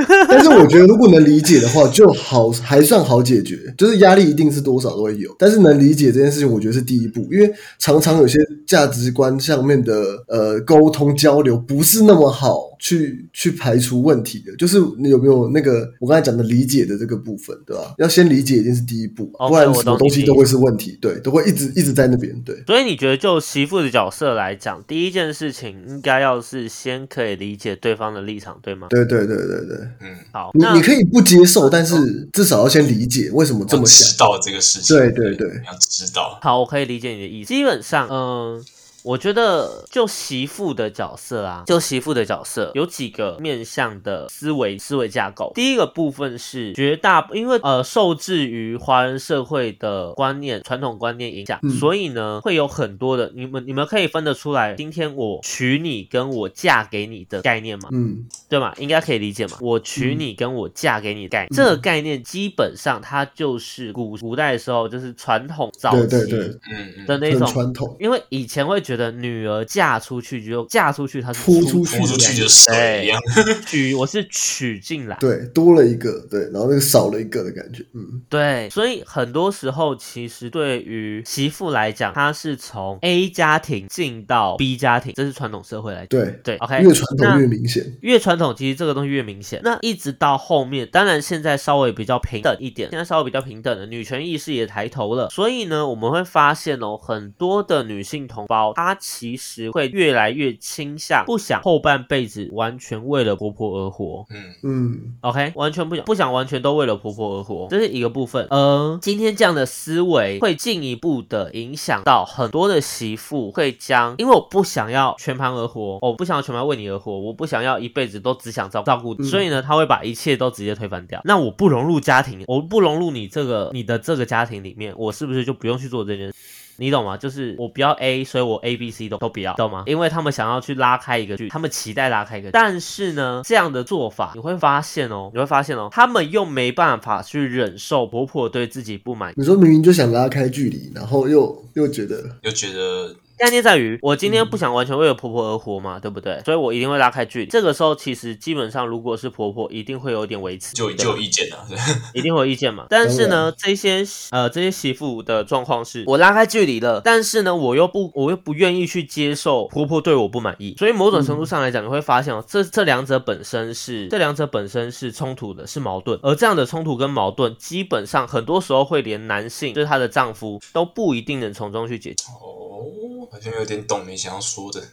[0.28, 3.58] 但是我觉得如果能理解的话，就好还算好解决。
[3.76, 14.54] 就是压力一定是多少都会有，但是能理解这件事情，我觉得是第一步，因为常常有些价值观上面的呃沟通交流不是那么好去去排除问题的。
[14.56, 17.94] 就是你有没有那个我刚才讲的理解的这个部分，对吧？
[17.98, 22.62] 要先理解一定是第一步不然什么东西都会是问题，对，都会一直一直在那边，对。
[22.66, 28.88] 所以你觉得就媳妇的角色来讲，第一件事情应该要是先可以理解对方的立场，对吗？
[28.90, 34.18] 对对对对对，嗯，好，你你可以不接受，但是至少要先理解为什么这么想知。
[34.18, 34.96] 道这个事情。
[34.96, 36.38] 对对对要知道。
[36.42, 37.48] 好，我可以理解你的意思。
[37.48, 38.64] 基本上，嗯、
[39.04, 45.52] 我觉得就媳妇的角色啊，就媳妇的角色有几个面向的思维思维架构。
[45.54, 57.88] 第一个部分是绝大，因为呃受制于华人社会的观念、传统观念影响，嗯所以呢会有很多的你们你们可以分得出来，今天我娶你跟我嫁给你的概念吗？
[57.92, 58.72] 嗯对吗？
[58.78, 59.56] 应该可以理解嘛。
[59.60, 67.48] 我娶你跟我嫁给你的概念，这个概念基本上它就是古古代的时候就是传统早期对对对，嗯嗯，的那种。
[67.48, 72.70] 传统，因为以前会觉得女儿嫁出去就嫁出去，她是扑出去泼出去就是
[73.02, 73.20] 一样。
[73.66, 75.16] 娶，我是娶进来。
[75.20, 86.08] 对，多了一个，对，然后那个少了一个的感觉，嗯，对，所以很多时候其实对于媳妇来讲，她是从 A 家庭进到 B 家庭，这是传统社会来讲。
[86.08, 89.60] 对，对，OK，越传统越明显，越传统，其实这个东西越明显。
[89.62, 95.28] 那一直到后面，当然现在稍微比较平等一点，现在稍微比较平等了，女权意识也抬头了。
[95.30, 104.26] 所以呢，我们会发现哦，很多的女性同胞，她其实会越来越倾向不想后半辈子完全为了婆婆而活。
[104.30, 108.46] 嗯，嗯，OK，完全不想不想完全都为了婆婆而活，这是一个部分。
[108.50, 121.20] 呃今天这样的思维会进一步的影响到很多的媳妇会将，因为我不想要全盘而活，我不想要全盘为你而活，我不想要一辈子都只想照照顾你，嗯所以呢，他会把一切都直接推翻掉。
[121.24, 126.34] 那我不融入家庭，我不融入你这个你的这个家庭里面，我是不是就不用去做这件事？
[126.76, 127.16] 你懂吗？
[127.16, 129.84] 就是我不要 A，所以我 A、B、C 都都不要，懂吗？
[129.86, 139.32] 因为他们想要去拉开一个距，他们期待拉开一个，但是呢，这样的做法你会发现哦，你会发现哦，他们又没办法去忍受婆婆对自己不满。
[139.36, 146.40] 你说明明就想拉开距离，然后又又觉得，又觉得概念在于，我今天不想完全为了婆婆而活嘛，对不对？
[146.44, 147.46] 所以我一定会拉开距离。
[147.46, 151.66] 这个时候，其实基本上，如果是婆婆，一定会有点维持，就就有意见了。
[151.68, 151.76] 对
[152.18, 152.86] 一定会有意见嘛。
[152.88, 166.18] 但是呢，这些呃这些媳妇的状况是，我拉开距离了，但是呢，我又不我又不愿意去接受婆婆对我不满意，所以某种程度上来讲，你会发现哦，这这两者本身是这两者本身是冲突的，是矛盾。
[166.22, 172.24] 而这样的冲突跟矛盾，基本上很多时候会连男性就是她的丈夫都不一定能从中去解决。
[172.40, 172.86] 哦，
[173.30, 174.88] 好像有点懂你想要说的。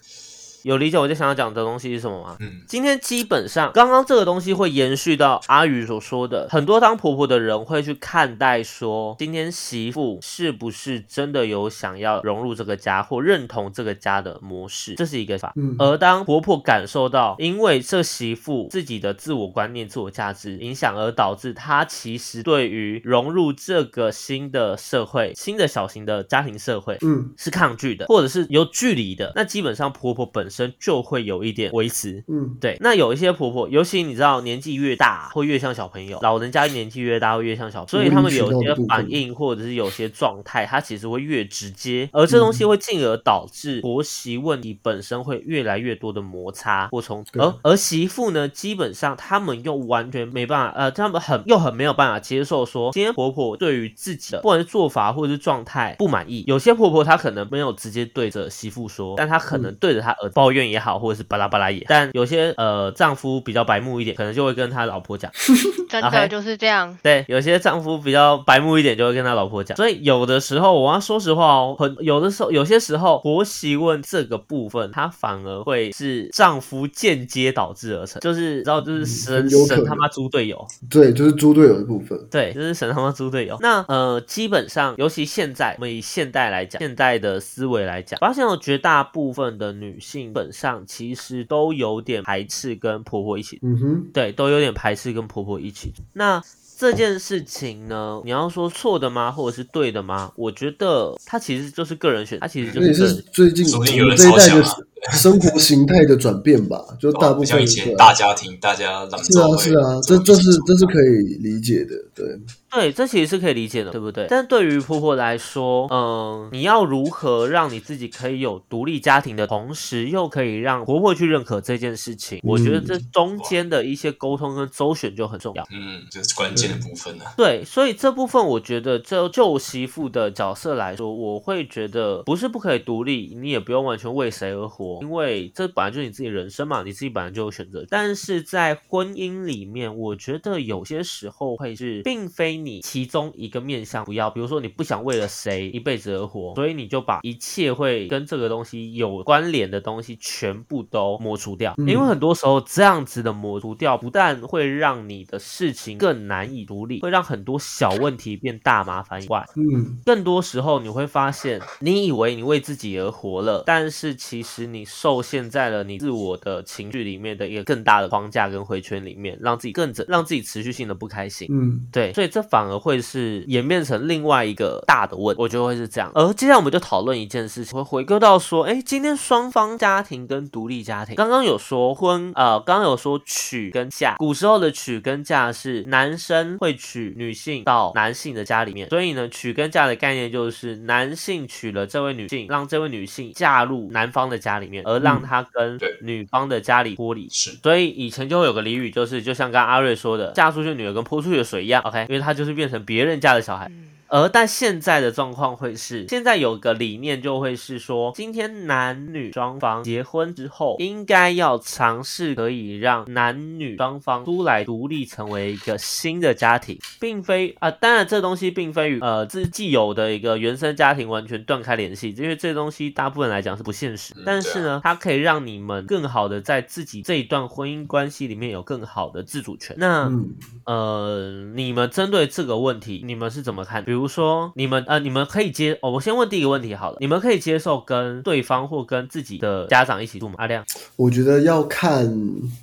[0.64, 2.38] 有理解我在想要讲的东西是什么吗？
[2.40, 15.54] 嗯，今天基本上，刚刚这个东西会延续到阿宇所说的，很多当婆婆的人会去看待说，今天媳妇是不是真的有想要融入这个家或认同这个家的模式，这是一个法。
[15.56, 32.24] 嗯而当婆婆感受到，因为这媳妇自己的自我观念、自我价值影响，而导致她其实对于融入这个新的社会、新的小型的家庭社会，嗯是抗拒的，或者是有距离的，那基本上婆婆本身就会有一点维持。
[32.28, 32.58] 嗯。
[32.60, 47.44] 对，那有一些婆婆，尤其你知道年纪越大，会越像小朋友，老人家年纪越大会越像小朋友，所以他们有些反应或者是有些状态，他其实会越直接，而这东西会进而导致婆媳问题本身会越来越多的摩擦或冲突，对。
[47.44, 65.30] 而而媳妇呢，基本上他们又完全没办法，呃，他们很又很没有办法接受说，今天婆婆对于自己的不管是做法或者是状态不满意，有些婆婆她可能没有直接对着媳妇说，但她可能对着她儿子抱怨也好，或者是巴拉巴拉也，但有些呃丈夫比较白目一点，可能就会跟他老婆讲。
[65.90, 66.98] 真的就是这样。
[67.04, 69.76] 对，有些丈夫比较白目一点，就会跟他老婆讲。
[69.76, 80.66] 所以有的时候，我要说实话哦，很有的时候，有些时候婆媳问这个部分，它反而会是丈夫间接导致而成，就是你知道，就是神、神他妈猪队友。
[80.90, 83.58] 对，就是猪队友的部分，对，就是神他妈猪队友。
[83.60, 95.94] 那呃，基本上，尤其现在，我们以现代来讲，现代的思维来讲，发现有绝大部分的女性本上其实都有点排斥跟婆婆一起嗯哼，对，都有点排斥跟婆婆一起。
[96.14, 96.42] 那
[96.78, 100.32] 这件事情呢，你要说错的吗，或者是对的吗？
[100.38, 104.64] 我觉得它其实就是个人选，它其实就是是最近有人们这一代的
[105.12, 112.26] 生活形态的转变吧，就大部不像分以前大家庭，大家是啊是啊，这做这是这是可以理解的，对，
[112.72, 114.28] 对，这其实是可以理解的，对不对？
[114.30, 122.40] 但对于婆婆来说，嗯，你要如何让你自己可以有独立家庭的同时，又可以让婆婆去认可这件事情？
[122.44, 125.68] 我觉得这中间的一些沟通跟周旋就很重要。
[125.72, 127.26] 嗯，这是关键的部分呢。
[127.36, 137.86] 对，所以这部分我觉得，就就媳妇的角色来说，我会觉得不是不可以独立，你也不用完全为谁而活，因为这本来就是你自己人生嘛，你自己本来就有选择。
[137.90, 151.74] 但是在婚姻里面，我觉得有些时候会是，并非你其中一个面向不要，比如说你不想为了谁一辈子而活，所以你就把一切会跟这个东西有关联的东西全部都抹除掉。
[151.78, 171.48] 嗯因为很多时候这样子的抹除掉，不但会让你的事情更难以独立，会让很多小问题变大麻烦以外，嗯更多时候你会发现，你以为你为自己而活了，但是其实你受限在了你自我的情绪里面的一个更大的框架跟回圈里面，让自己更让自己持续性的不开心。
[171.50, 176.12] 嗯对，所以这反而会是演变成另外一个大的问，我觉得会是这样。
[176.16, 197.28] 而接下来我们就讨论一件事情，会回归到说，哎，今天双方家庭跟独立家庭，刚刚有说婚，呃，刚刚有说娶跟嫁，古时候的娶跟嫁是男生会娶女性到男性的家里面，所以呢，娶跟嫁的概念就是男性娶了这位女性，让这位女性嫁入男方的家里面，而让嗯她跟女方的家里脱离。
[197.30, 197.52] 是。
[197.62, 203.70] 所以以前就会有个俚语，就是就像刚刚阿瑞说的，嫁出去的女儿跟泼出去的水一样，OK，因为她就是变成别人家的小孩。
[204.10, 224.24] 而但现在的状况会是，现在有个理念就会是说，今天男女双方结婚之后，应该要尝试可以让男女双方出来独立，成为一个新的家庭，并非啊、当然这东西并非与呃自既有的一个原生家庭完全断开联系，因为这东西大部分来讲是不现实嗯。
[224.26, 229.76] 但是呢，它可以让你们更好的在自己这一段婚姻关系里面有更好的自主权。
[229.80, 230.30] 那嗯
[230.66, 233.84] 呃，你们针对这个问题，你们是怎么看？
[233.84, 240.36] 比如比如说，你们呃，你们可以接哦，我先问第一个问题好了，你们可以接受跟对方或跟自己的家长一起住吗？
[240.38, 240.64] 阿亮，
[240.96, 242.10] 我觉得要看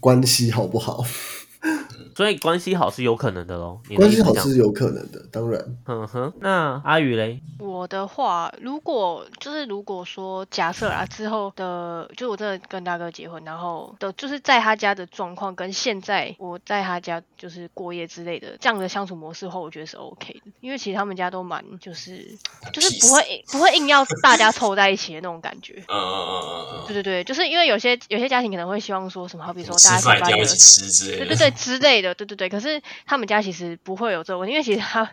[0.01, 1.05] 关系好不好，
[2.17, 3.79] 所以关系好是有可能的喽。
[3.95, 7.43] 关系好是有可能的，当然，嗯哼，那阿宇嘞？
[7.59, 22.27] 我的话，如果就是如果说假设啊之后的，就我真的跟大哥结婚，然后的就是在他家的状况跟现在我在他家就是过夜之类的这样的相处模式后，我觉得是 OK 的，因为其实他们家都蛮就是
[22.73, 25.75] 就是不会不会硬要大家凑在一起的那种感觉。
[25.87, 31.27] 嗯嗯嗯嗯嗯对对对，就是因为有些有些家庭可能会希望说什么，好比说大家下班了饭一定要一起吃之类的。
[31.27, 32.49] 对对对之类的，对对对。
[32.49, 35.05] 可是他们家其实不会有这个问题，因为其实他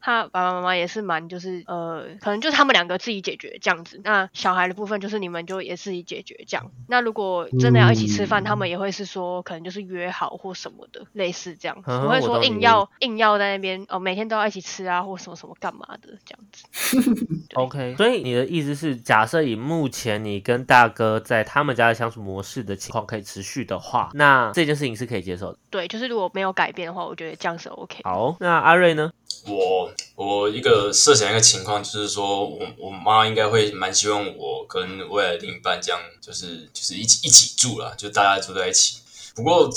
[0.00, 4.00] 他爸爸妈妈也是蛮就是呃，可能就是他们两个自己解决这样子。
[4.04, 6.70] 那小孩的部分就是你们就也自己解决这样。
[6.88, 16.66] 那如果真的要一起吃饭，嗯他们也会是说可能就是约好或什么的，类似这样，嗯不会说硬要硬要在那边哦每天都要一起吃啊或什么什么干嘛的这样子。
[17.48, 25.58] 对 OK，所以你的意思是，假设以目前你跟大哥在他们家的相处模式的情况可以持续的话，那这件事情是可以接受的。
[25.68, 28.00] 对，就是如果没有改变的话，我觉得这样是 OK。
[28.04, 29.12] 好，那阿瑞呢？
[29.46, 38.98] 我我一个设想一个情况，就是说我我妈应该会蛮希望我跟未来的另一半这样，就是就是一起一起住啦，就大家住在一起。
[39.34, 39.70] 不过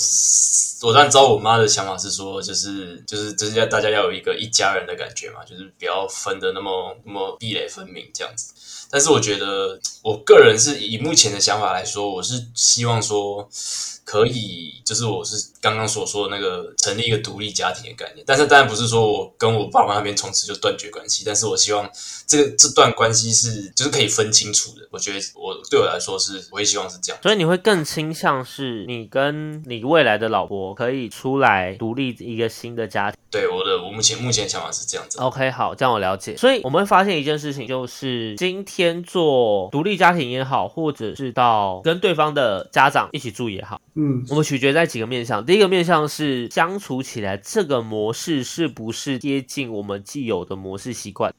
[0.82, 8.54] 我当然知道我妈的想法是说，就是就是就是要大家要有一个一家人的感觉嘛，就是不要分的那么那么壁垒分明这样子。
[8.93, 13.49] 但是我觉得，我个人是以目前的想法来说，我是希望说
[14.06, 18.23] 可以，就是我是刚刚所说的那个成立一个独立家庭的概念。
[18.27, 21.89] 但是当然不是说我跟我爸妈那边从此就断绝关系，但是我希望
[22.27, 24.88] 这个这段关系是就是可以分清楚的。
[24.91, 27.19] 我觉得我对我来说是，我也希望是这样。
[27.23, 33.19] 所以你会更倾向是你跟你未来的老婆可以出来独立一个新的家庭。
[33.32, 35.19] 对我的我目前目前想法是这样子。
[35.19, 36.36] OK，好，这样我了解。
[36.36, 45.45] 所以我们会发现一件事情，就是今天做独立家庭也好，或者是到跟对方的家长一起住也好，嗯我们取决在几个面向。
[45.45, 51.34] 第一个面向是相处起来这个模式是不是接近我们既有的模式习惯。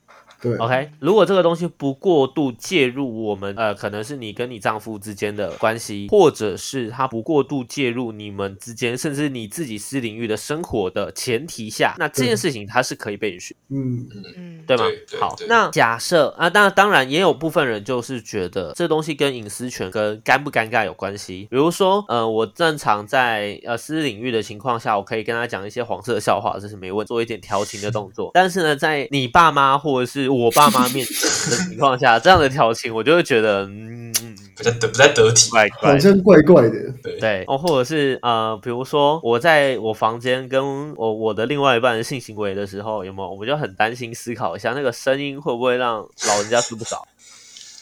[0.45, 13.57] 对 OK，如果这个东西不过度介入我们呃，可能是你跟你丈夫之间的关系，或者是他不过度介入你们之间，甚至你自己私领域的生活的前提下，那这件事情它是可以被允许。
[13.71, 15.05] 嗯嗯，对吗对？
[15.11, 21.49] 对好，那假设啊，当当然也有部分人就是觉得这东西跟隐私权跟尴不尴尬有关系。
[21.51, 28.31] 比如说，呃，我正常在呃私领域的情况下，我可以跟他讲一些黄色笑话，这是没问题，做一点调情的动作。
[28.35, 35.51] 但是呢，在你爸妈或者是我爸妈面前的情况下，这样的调情，我就会觉得， 嗯，嗯不太得不太得体。
[35.51, 35.95] 怪怪的。
[35.95, 43.31] 好像怪怪的，对对，哦，或者是呃，比如说我在我房间跟我我的另外一半性行为的时候，有没有？
[43.31, 45.97] 我们就很担心思考一下，那个声音会不会让
[46.29, 47.07] 老人家睡不着？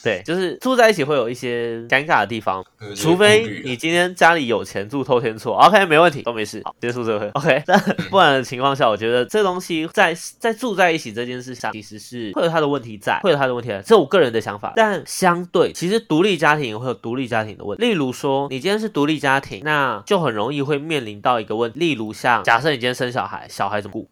[0.03, 2.63] 对，就是住在一起会有一些尴尬的地方，
[2.95, 7.63] 除非你今天家里有钱住透天厝，OK，没问题，都没事，好，结束这个会 OK。
[7.65, 14.73] 但不然的情况下，我觉得这东西在在住在一起这件事上，其实是会有它的问题在，会有它的问题在，这是我个人的想法。
[14.75, 24.09] 但相对，其实独立家庭也会有独立家庭的问题，例如说，你今天是独立家庭，那就很容易会面临到一个问题，例如像假设你今天生小孩，小孩怎么顾？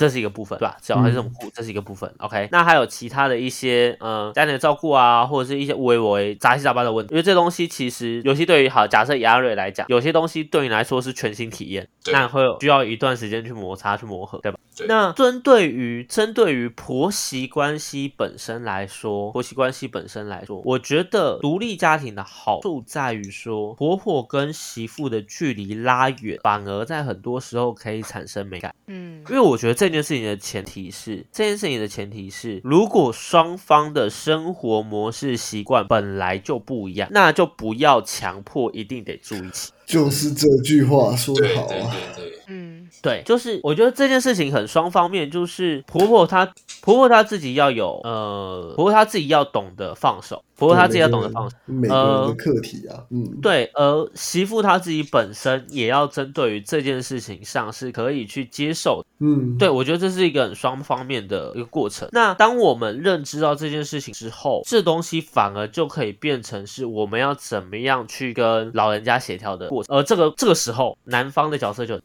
[0.00, 0.76] 这是一个部分，对吧？
[0.80, 2.10] 小孩这种顾，这是一个部分。
[2.20, 14.58] OK，那还有其他的一些呃家庭的照顾啊，或者是一些微微杂七杂八的问题，因为这东西其实尤其对于好假设亚瑞来讲，有些东西对你来说是全新体验，对那会有需要一段时间去摩擦去磨合，对吧？
[14.76, 28.74] 对那针对于针对于婆媳关系本身来说，婆媳关系本身来说，我觉得独立家庭的好处在于说，婆婆跟媳妇的距离拉远，反而在很多时候可以产生美感。
[28.86, 39.72] 嗯因为我觉得这件事情的前提是，这件事情的前提是，如果双方的生活模式习惯本来就不一样，那就不要强迫一定得住一起。
[39.86, 41.94] 就是这句话说的好啊。
[42.16, 42.69] 对对，嗯
[43.02, 46.44] 对，就是我觉得这件事情很双方面，就是婆婆她
[46.82, 51.56] 婆婆她自己要有呃，婆婆她自己要懂得放手，婆婆她自己要懂得放手。
[51.66, 62.08] 每个人的课题啊，嗯，对，而媳妇她自己本身也要针对于这件事情上是可以去接受嗯，对，我觉得这是一个很双方面的一个过程。
[62.12, 69.96] 那当我们认知到这件事情之后，这东西反而就可以变成是我们要怎么样去跟老人家协调的过程。
[69.96, 72.02] 而这个这个时候，男方的角色就很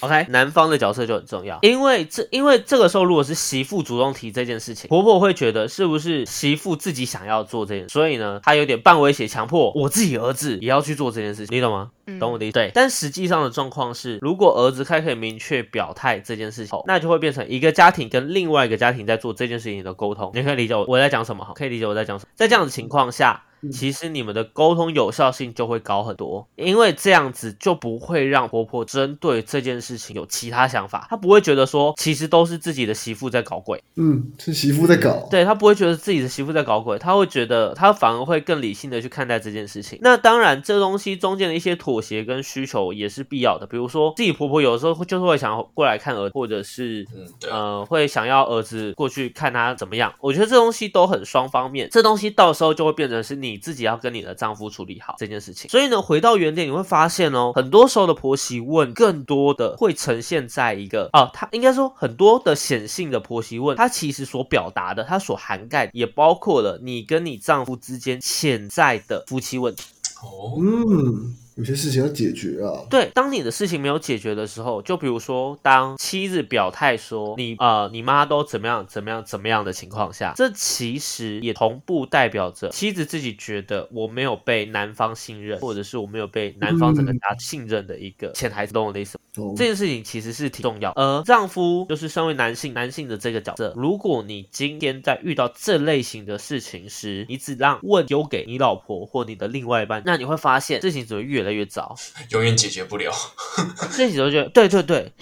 [0.00, 11.90] OK，男方的角色就很重要，因为这因为这个时候如果是媳妇主动提这件事情，婆婆会觉得是不是媳妇自己想要做这件事，所以呢，他有点半威胁，强迫我自己儿子也要去做这件事情，你懂吗？
[12.06, 12.54] 嗯，懂我的意思？
[12.54, 20.30] 对，但实际上的状况是，如果儿子开可以明确表态这件事情后，那就会变成一个家庭跟另外一个家庭在做这件事情的沟通。
[20.32, 21.52] 你可以理解我我在讲什么哈？
[21.54, 22.30] 可以理解我在讲什么？
[22.34, 23.44] 在这样的情况下。
[23.70, 39.98] 其实你们的沟通有效性就会高很多，因为这样子就不会让婆婆针对这件事情有其他想法，她不会觉得说其实都是自己的媳妇在搞鬼，嗯，是媳妇在搞，对她不会觉得自己的媳妇在搞鬼，她会觉得她反而会更理性的去看待这件事情。
[40.02, 47.06] 那当然，这东西中间的一些妥协跟需求也是必要的，比如说自己婆婆有时候会就是会想要过来看儿子，或者是
[47.50, 50.12] 呃会想要儿子过去看他怎么样。
[50.20, 55.70] 我觉得这东西都很双方面，这东西到时候就会变成是你你自己要跟你的丈夫处理好这件事情。
[55.70, 69.84] 所以呢，回到原点，你会发现哦，很多时候的婆媳问，更多的会呈现在一个啊，他应该说很多的显性的婆媳问，它其实所表达的，它所涵盖也包括了你跟你丈夫之间潜在的夫妻问题。
[70.22, 89.22] 哦，嗯，有些事情要解决啊，对，当你的事情没有解决的时候，就比如说，当妻子表态说你呃你妈都怎么样怎么样怎么样的情况下，这其实也同步代表着妻子自己觉得我没有被男方信任，或者是我没有被男方整个家信任的一个潜台词，懂我的意思吗？
[89.36, 101.96] 哦这件事情其实是挺重要，而丈夫就是身为男性，男性的这个角色，如果你今天在遇到这类型的事情时，你只让问丢给你老婆或你的另外一半，那你会发现事情只会越来越早。
[102.30, 103.12] 永远解决不了。
[103.96, 105.12] 这几都觉得对对对，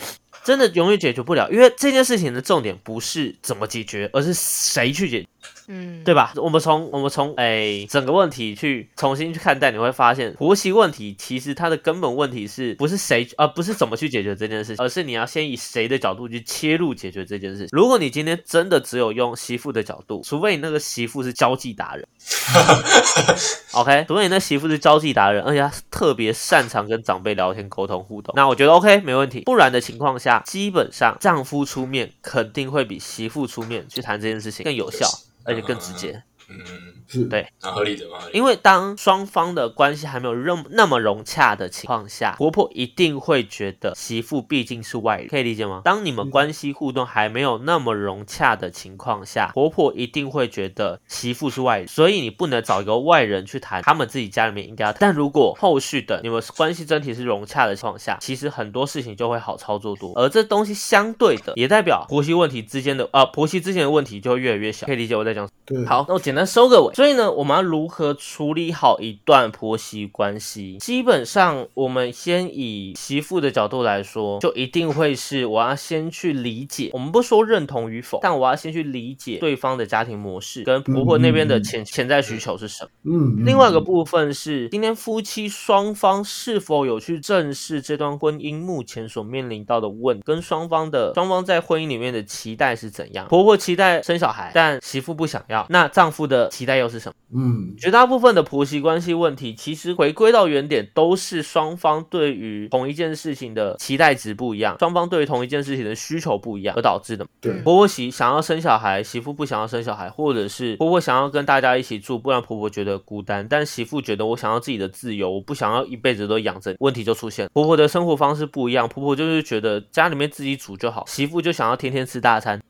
[0.44, 5.28] 真的永远解决不了，因为这件事情的重点不是怎么解决，而是谁去解决，
[5.68, 6.32] 嗯，对吧？
[6.36, 17.68] 我们从我们从诶整个问题去重新去看待，你会发现婆媳问题其实它的根本问题是不是谁呃不是怎么去解决这件事情，而是你要先以谁的角度去切入解决这件事情。
[17.72, 22.06] 如果你今天真的只有用媳妇的角度，除非你那个媳妇是交际达人。
[23.72, 29.40] OK，除非你那媳妇是交际达人，而且她特别擅长跟长辈聊天、沟通、互动，那我觉得 OK 没问题。
[29.42, 35.06] 不然的情况下，基本上丈夫出面肯定会比媳妇出面去谈这件事情更有效，
[35.44, 36.22] 而且更直接。
[36.48, 38.38] 嗯，是对蛮合理的，蛮合理的。
[38.38, 45.82] 因为当双方的关系还没有那那么融洽的情况下，婆婆一定会觉得媳妇毕竟是外人，可以理解吗？
[45.84, 54.98] 当你们关系互动还没有那么融洽的情况下，婆婆一定会觉得媳妇是外人，所以你不能找一个外人去谈他们自己家里面应该要谈。
[55.00, 65.58] 但如果后续的你们关系整体是融洽的情况下，其实很多事情就会好操作多，而这东西相对的也代表婆媳问题之间的呃婆媳之间的问题就会越来越小，可以理解我在讲什么。
[65.66, 66.94] 对，好，那我简单收个尾。
[67.00, 70.76] 所以呢，我们要如何处理好一段婆媳关系？
[70.76, 82.90] 基本上，我们先以媳妇的角度来说，就一定会是我要先去理解，我们不说认同与否，但我要先去理解对方的家庭模式跟婆婆那边的潜潜在需求是什么。
[83.04, 93.26] 嗯，另外一个部分是，今天夫妻双方是否有去正视这段婚姻目前所面临到的问，跟双方的双方在婚姻里面的期待是怎样？
[93.28, 97.14] 婆婆期待生小孩，但媳妇不想要，那丈夫的期待又是是什么？
[97.32, 107.24] 嗯绝大部分的婆媳关系问题，其实回归到原点，都是双方对于同一件事情的期待值不一样，双方对于同一件事情的需求不一样而导致的。
[107.40, 117.48] 对婆婆媳想要生小孩，媳妇不想要生小孩，或者是婆婆想要跟大家一起住，不然婆婆觉得孤单，但媳妇觉得我想要自己的自由，我不想要一辈子都养着，问题就出现。
[117.52, 122.60] 婆婆的生活方式不一样，婆婆就是觉得家里面自己煮就好，媳妇就想要天天吃大餐。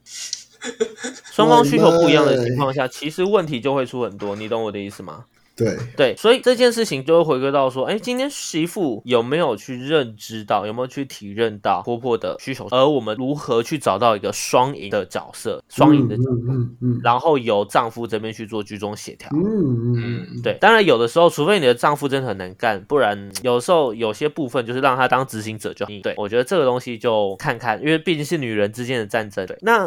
[1.32, 5.24] 双方需求不一样的情况下，其实问题就会出很多，你懂我的意思吗？
[5.56, 19.28] 对，对，所以这件事情就会回归到说，哎，今天媳妇有没有去认知到，有没有去体认到婆婆的需求，而我们如何去找到一个双赢的角色，双赢的角嗯色，嗯嗯然后由丈夫这边去做居中协调。
[19.34, 19.42] 嗯
[19.92, 25.92] 嗯嗯，对，当然有的时候，除非你的丈夫真的很能干，不然有时候有些部分就是让他当执行者就好。
[26.02, 29.44] 对我觉得这个东西就看看，因为毕竟是女人之间的战争。
[29.46, 29.86] 对，那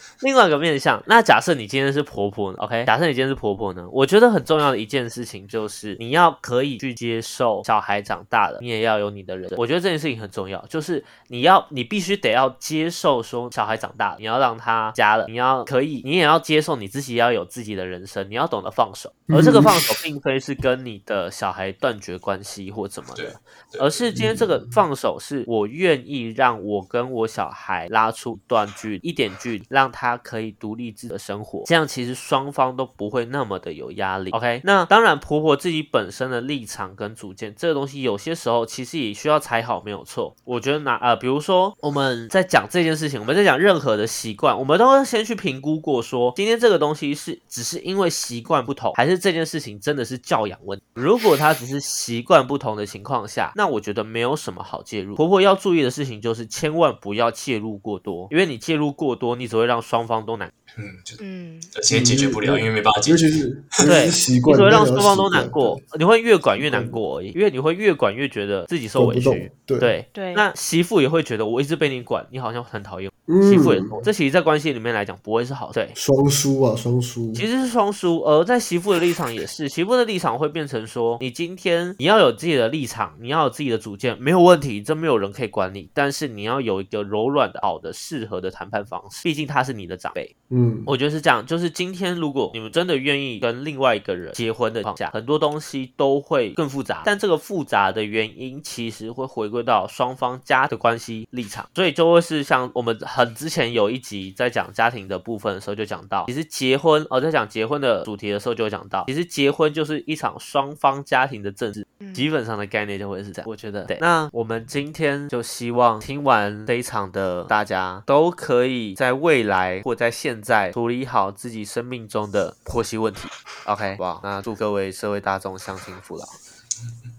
[0.21, 2.85] 另外一个面向，那假设你今天是婆婆呢，OK？
[2.85, 9.57] 假设你今天是婆婆呢，我觉得很重要的一件事情就是你要可以去接受小孩长大了，你也要有你的人生。
[9.57, 19.11] 我觉得这件事情很重要，就是你要你必须得要接受说小孩长大了，你要让他家了，你要可以，你也要接受你自己要有自己的人生，你要懂得放手。
[19.33, 23.33] 而这个放手并非是跟你的小孩断绝关系或怎么的，
[23.79, 34.31] 而是今天这个放手是我愿意让我跟我小孩拉出一段距，一点距离，让他可以独立自己的生活，这样其实双方都不会那么的有压力。
[34.31, 40.35] OK，那当然婆婆自己本身的立场跟主见，这个东西有些时候其实也需要踩好，没有错。
[40.43, 50.85] 我觉得拿呃，比如说我们在讲这件事情，我们在讲任何的习惯，我们都要先去评估过说，今天这个东西是只是因为习惯不同，还是这件事情真的是教养问题。
[50.93, 55.15] 如果他只是习惯不同的情况下，那我觉得没有什么好介入。
[55.15, 63.25] 婆婆要注意的事情就是千万不要介入过多，因为你介入过多，你只会让双方都难，嗯，就嗯，而且解决不了，因为没办法解决。
[63.25, 64.07] 尤其是对。
[64.09, 69.21] 习你惯，只会让双方都难过，你会越管越难过而已，因为你会越管越觉得自己受委屈。
[69.21, 69.37] 动。
[69.65, 69.79] 对。
[69.79, 70.09] 对。
[70.13, 70.33] 对。
[70.33, 73.11] 那媳妇也会觉得我一直被你管，你好像很讨厌。
[73.49, 75.71] 媳妇也说，这其实在关系里面来讲不会是好。
[75.71, 77.31] 对，双输啊，双输。
[77.33, 90.35] 其实是双输，而在媳妇的立场也是， 媳妇的立场会变成说，你今天你要有自己的立场，你要有自己的主见，没有问题，这没有人可以管你，但是你要有一个柔软的、好的、适合的谈判方式，毕竟他是你的长辈。
[90.49, 113.83] 嗯，我觉得是这样，就是今天如果你们真的愿意跟另外一个人结婚的情况下，很多东西都会更复杂，但这个复杂的原因其实会回归到双方家的关系立场，所以就会是像我们很之前有一集在讲家庭的部分的时候就讲到，其实结婚，哦，在讲结婚的主题的时候就会讲到，其实结婚就是一场双方家庭的政治，嗯基本上的概念就会是这样，我觉得。
[113.85, 113.97] 对。
[114.01, 123.21] 那我们今天就希望听完这一场的大家都可以在未来或在现在处理好自己生命中的婆媳问题。
[123.65, 126.25] OK，哇，那祝各位社会大众相亲父老。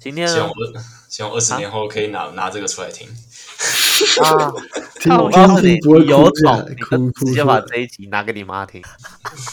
[0.01, 0.55] 今天呢希望我
[1.09, 3.09] 希望二十年后可以拿拿这个出来听。
[4.23, 4.51] 啊，
[5.01, 6.75] 听我我告诉你，你有种，你
[7.11, 8.83] 哭就直接把这一集拿给你妈听，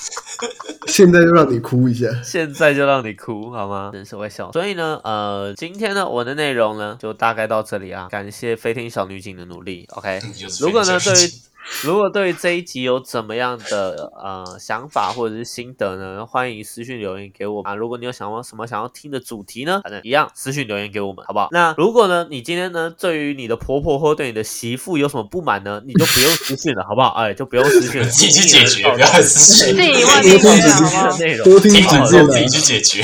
[0.87, 2.07] 现在就让你哭一下。
[2.23, 3.91] 现在就让你哭好吗？
[3.93, 4.51] 真是会笑。
[4.51, 9.85] 所以呢，呃，今天呢，我的内容呢就大概到这里啊，感谢飞天小女警的努力。
[9.91, 10.19] OK，
[10.59, 11.31] 如果呢，对于
[11.83, 17.75] 如果对于这一集有怎么样的呃想法或者是心得呢，欢迎私信留言给我啊。
[17.75, 21.49] 如果你有想要什么想要听的主题呢，反正一样私信留言给我们，好不好？
[21.51, 27.09] 那如果呢，你今天呢对于你的婆婆或对你的媳妇有什么不满呢，你就不用私信了，好不好？
[27.21, 31.17] 哎，就不用私信了， 自己去解决，不要私信自己外面面解决好不好？
[31.17, 33.03] 内容多听几听完之遍啊后自己，去解决。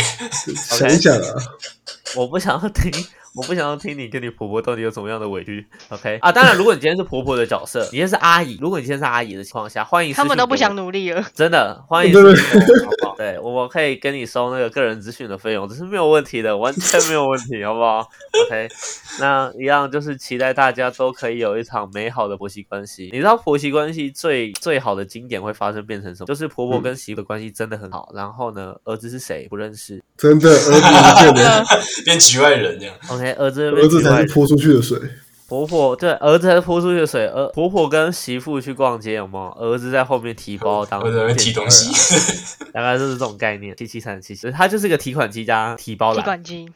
[0.55, 1.21] 想一想啊，
[2.15, 2.91] 我不想要听，
[3.35, 5.65] 我不想要听你跟你婆婆到底有什么样的委屈。
[5.89, 11.23] OK 啊，当然，如果你今天是婆婆的角色，你今天是阿姨，如果你今天是阿姨的情况下，欢迎他们都不想努力了。
[11.33, 12.33] 真的欢迎对我好
[13.01, 13.15] 不好？
[13.17, 18.07] 对，我可以跟你收那个个人资讯的费用，这是没有问题的，完全没有问题，好不好
[18.47, 18.67] ？OK，
[19.19, 23.09] 那一样就是期待大家都可以有一场美好的婆媳关系。
[23.11, 26.27] 你知道婆媳关系最最好的经典会发生变成什么？
[26.27, 30.71] 就是婆婆跟媳妇的关系真的很好，然后呢，儿子是谁不认识真的，儿子
[31.31, 31.63] 不见了，
[32.05, 32.95] 变局外人这样。
[33.09, 34.99] ？OK，儿子儿子才是泼出去的水。
[35.47, 39.51] 婆婆对儿子还泼出去的水，儿婆婆跟媳妇去逛街，有没有？
[39.61, 41.87] 儿子在后面提包当或者会提东西
[42.73, 43.75] 大概就是这种概念。
[43.75, 46.67] 七七三七七，它就是个提款机加提包提，款机，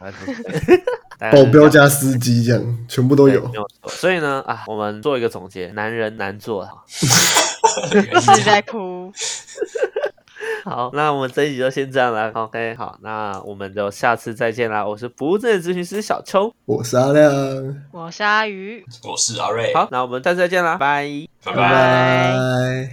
[1.34, 3.54] 保镖加司机这样，全部都有没。
[3.56, 3.90] 有错。
[3.90, 6.84] 所以呢，啊，我们做一个总结：男人难做哈。
[7.92, 9.12] 一直在哭。
[10.70, 12.30] 好，那我们这一集就先这样了。
[12.34, 14.86] OK，好，那我们就下次再见啦。
[14.86, 16.54] 我是不正咨询师小邱。
[16.66, 17.34] 我是阿亮，
[17.92, 18.86] 我是阿鱼。
[19.04, 21.10] 我是阿瑞，好，那我们下次再见啦，拜。
[21.44, 22.90] 拜拜拜。